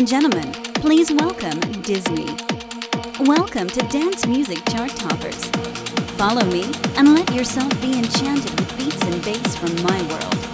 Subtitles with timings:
[0.00, 3.28] and gentlemen, please welcome DisME.
[3.28, 5.50] Welcome to Dance Music Chart Toppers.
[6.16, 6.64] Follow me
[6.96, 10.49] and let yourself be enchanted with beats and bass from my world.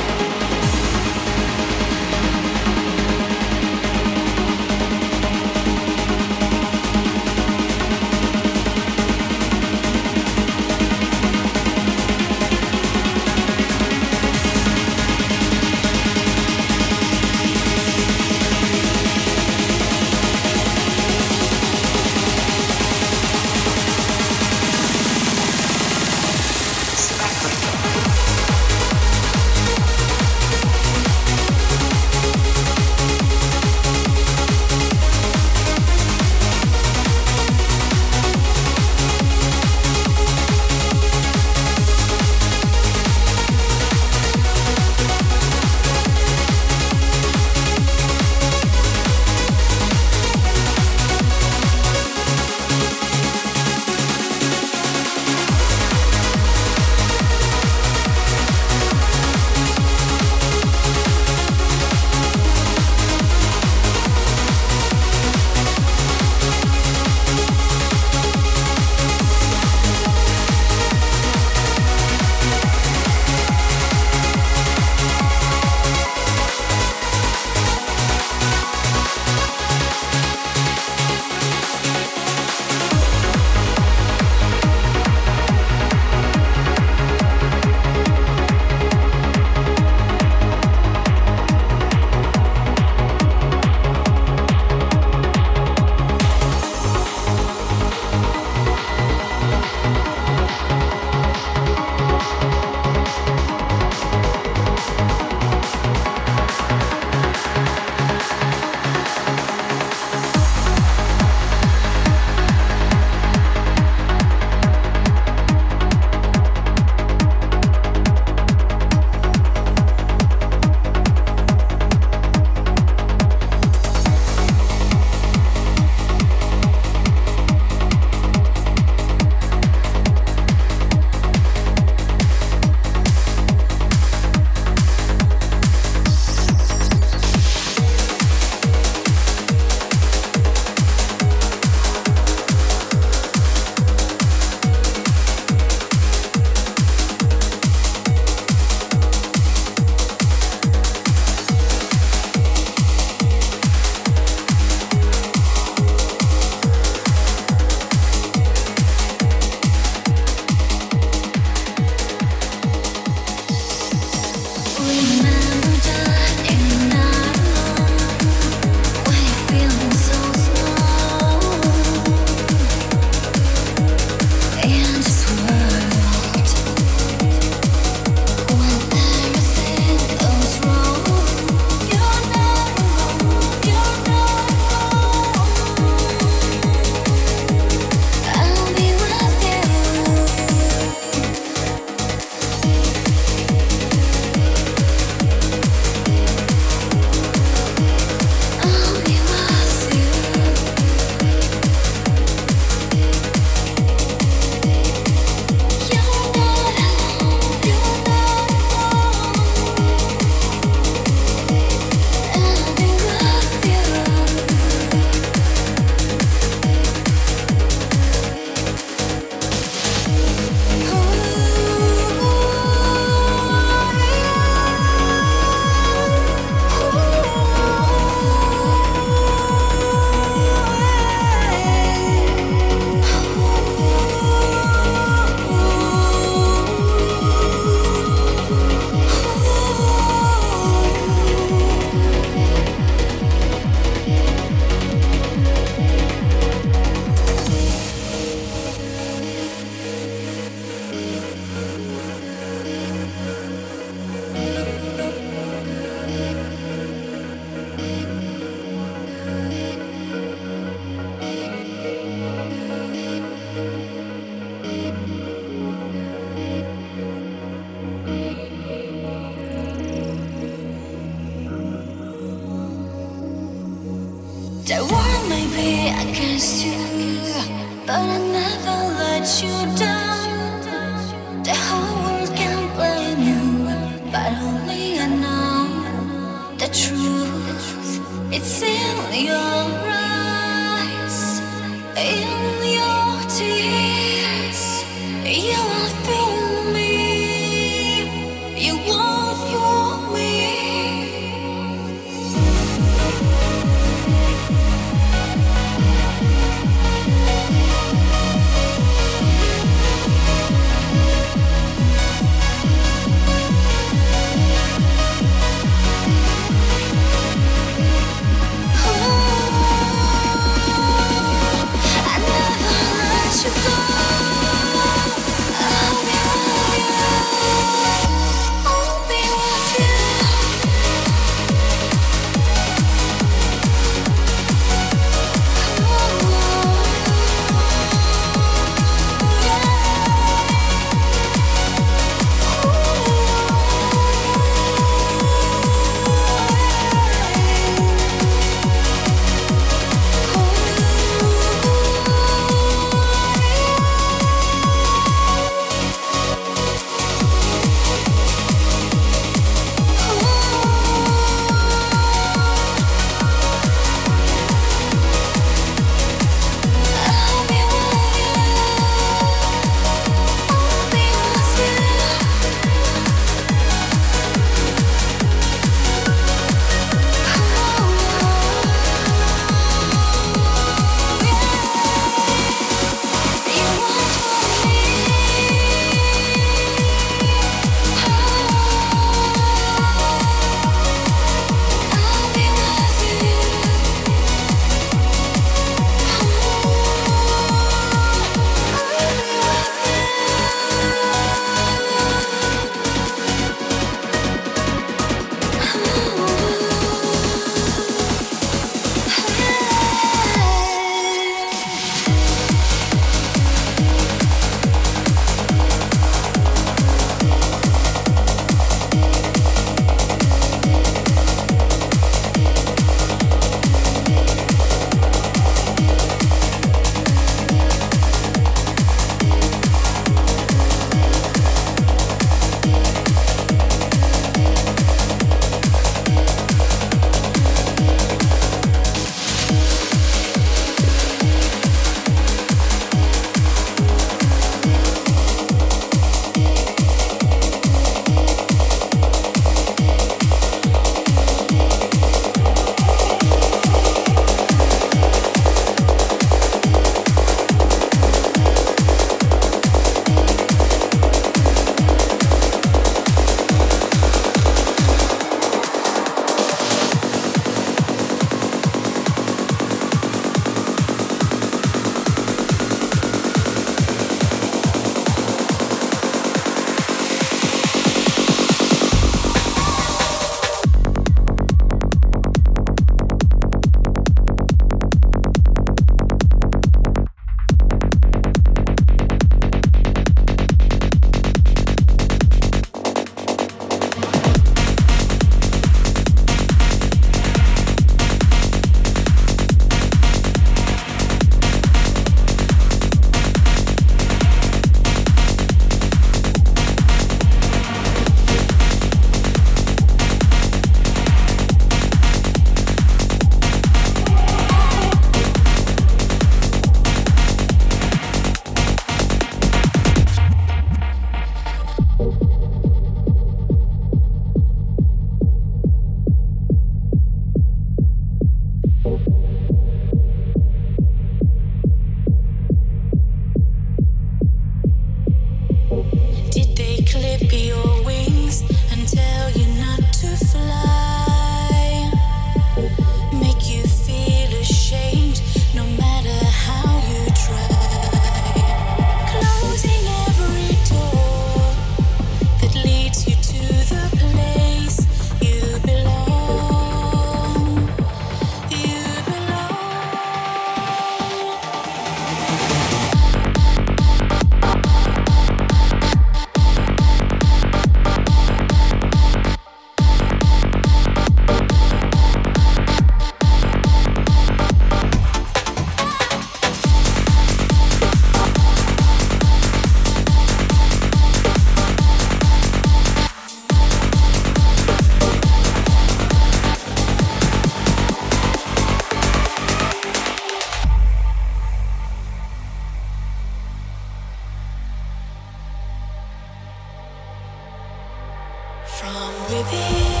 [599.31, 600.00] reveal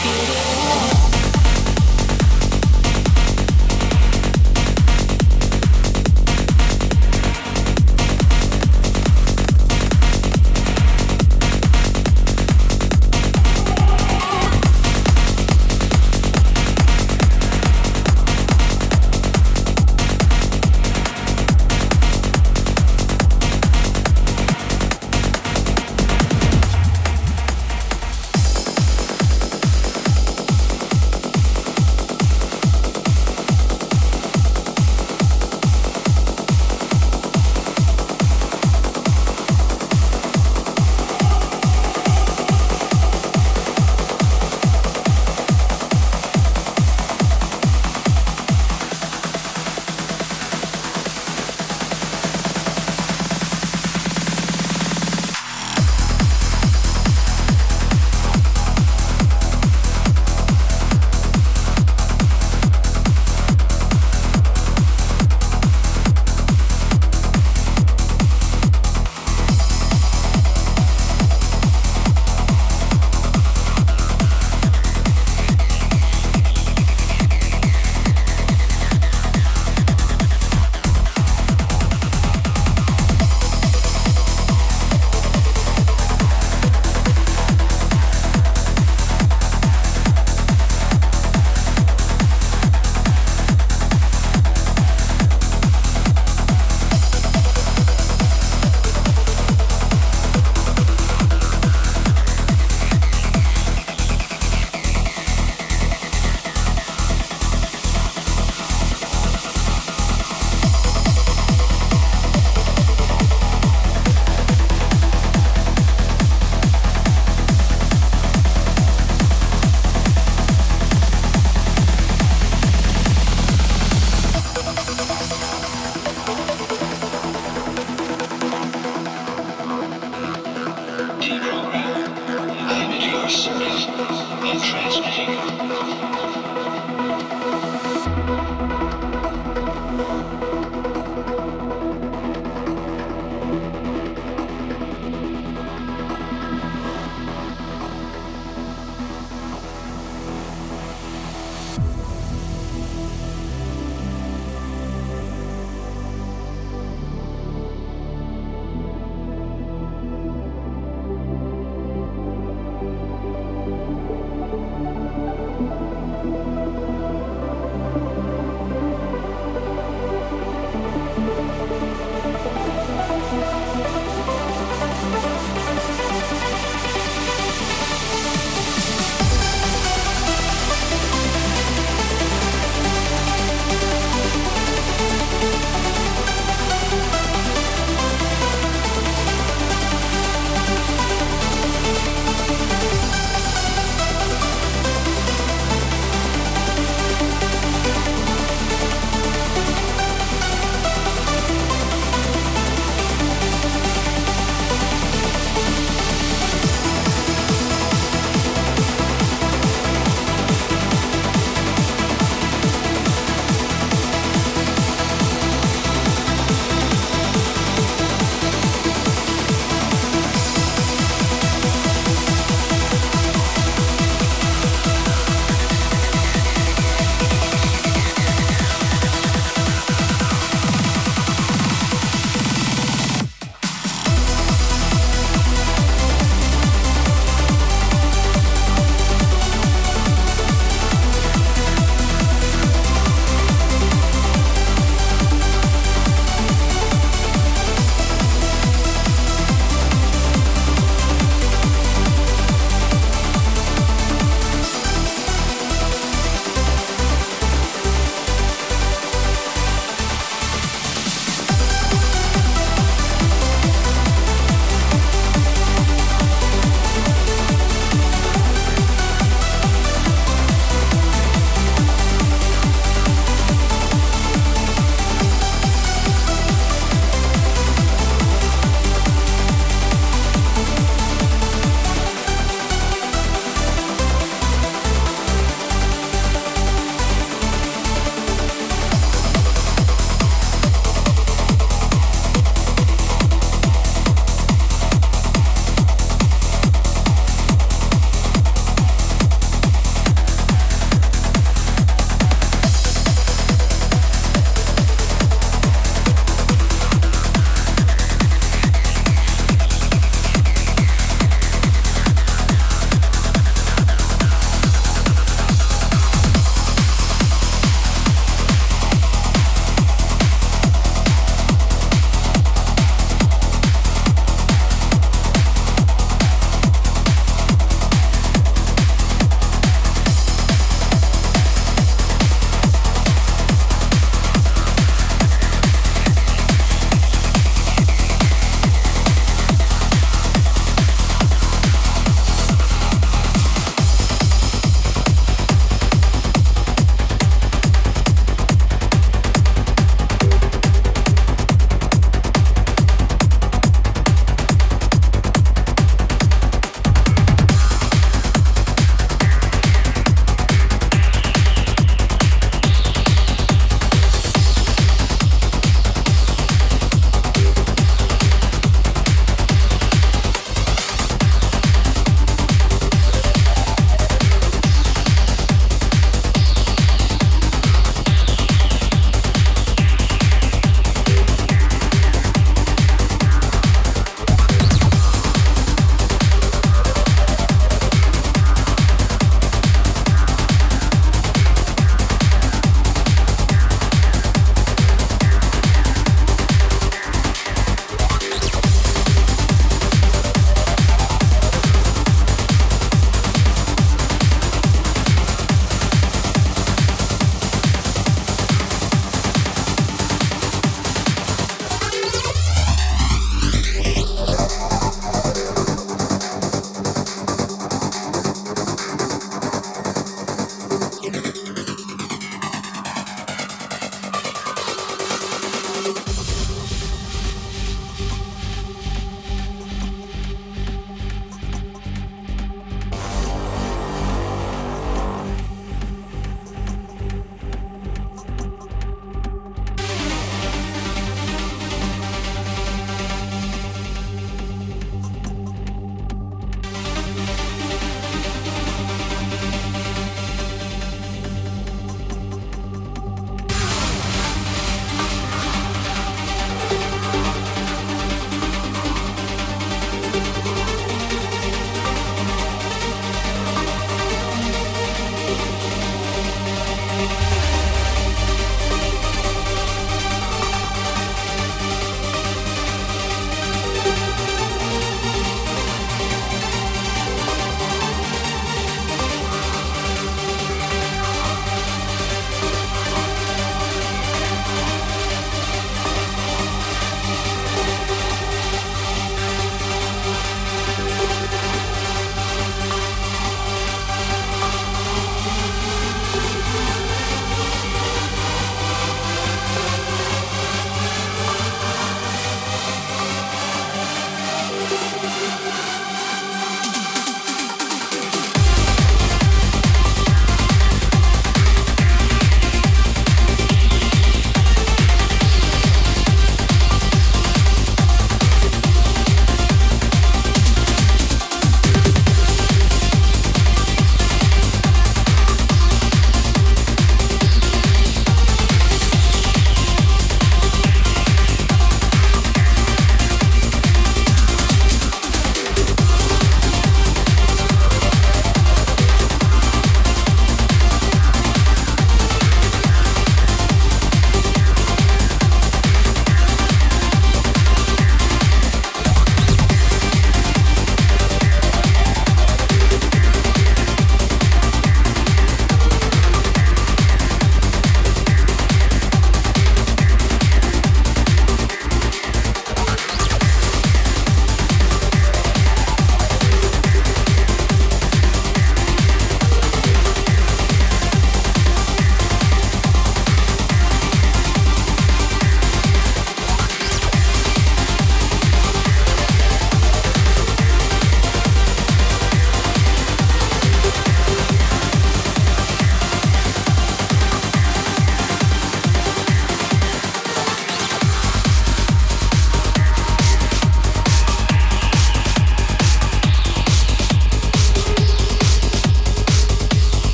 [0.00, 0.61] beating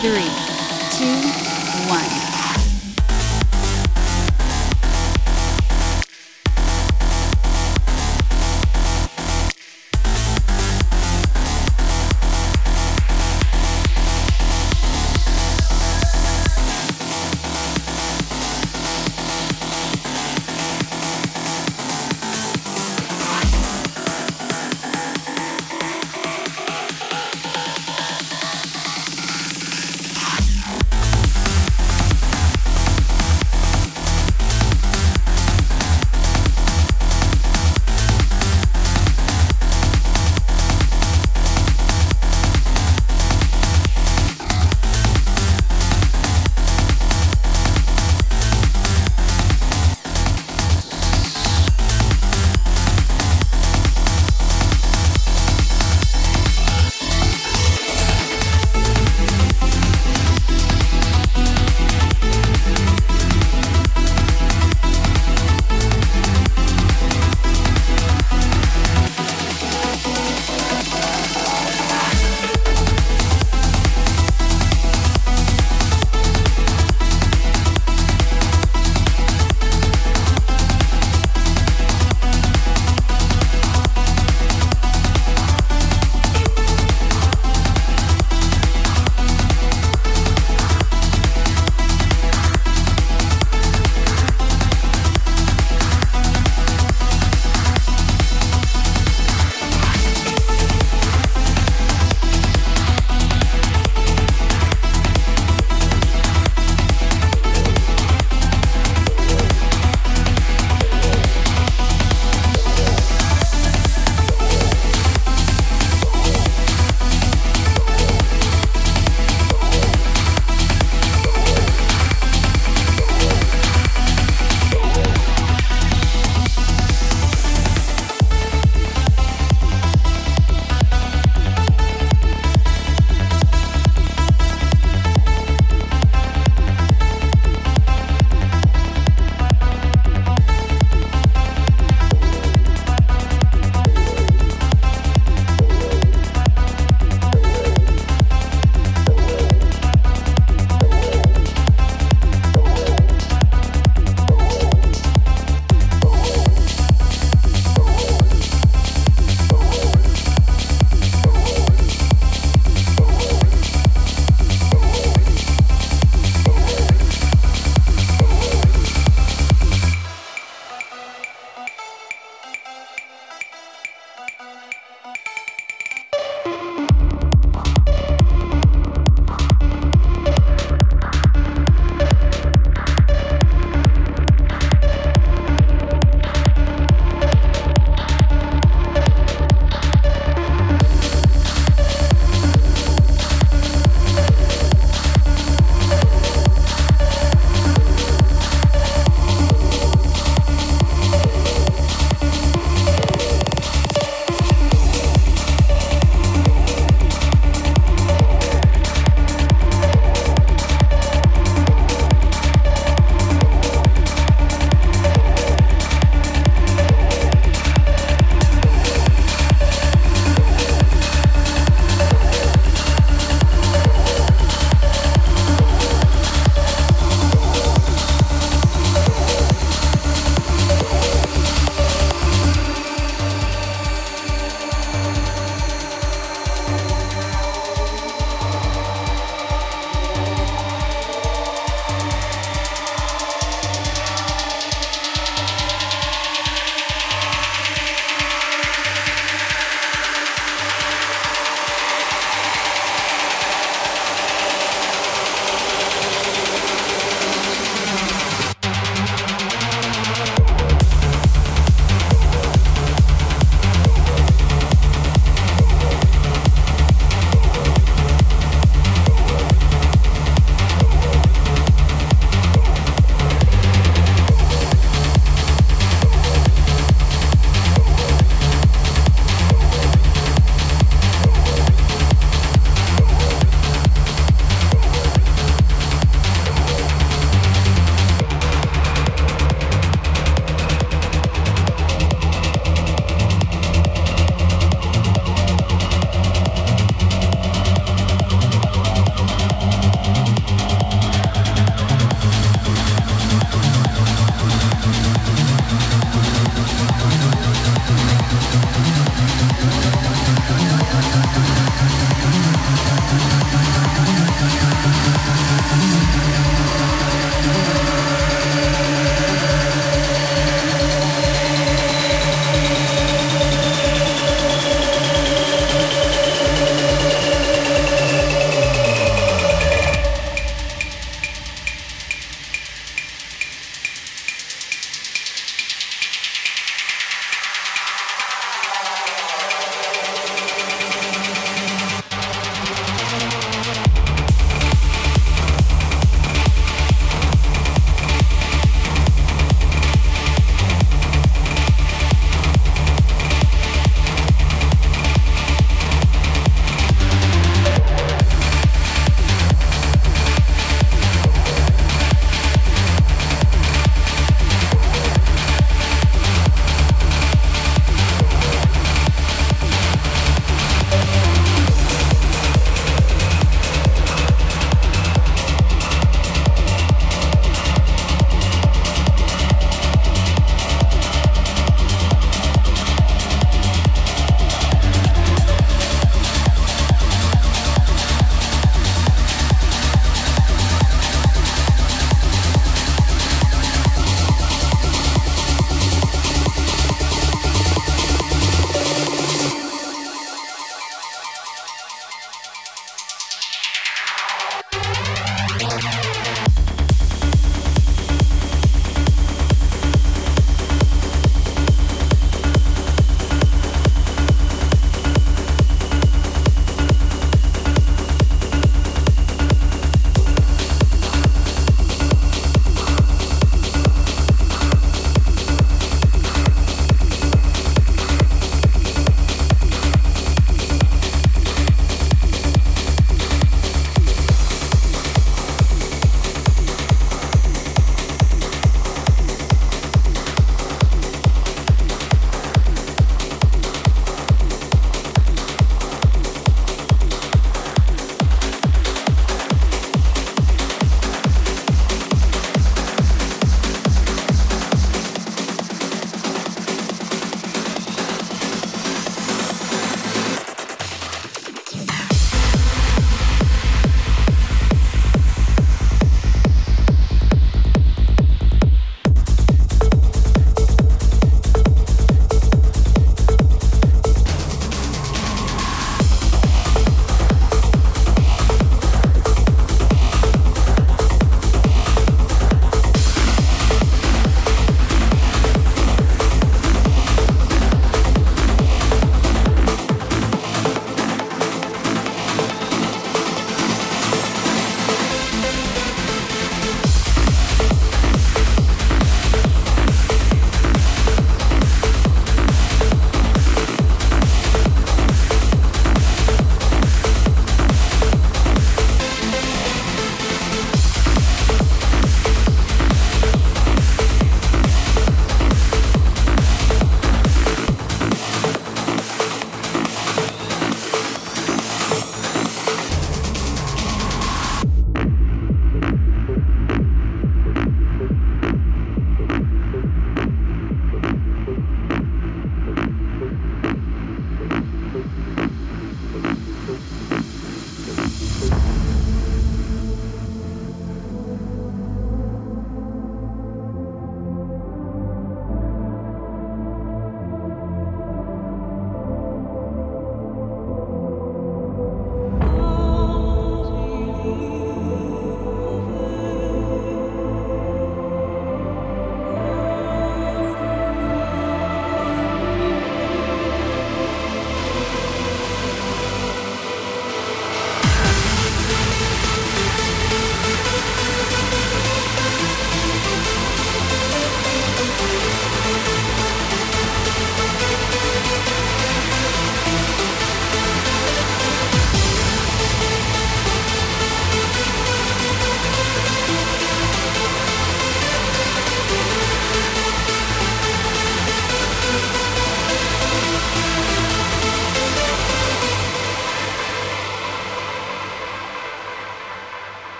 [0.00, 0.30] three,
[0.90, 1.20] two,
[1.90, 2.19] one.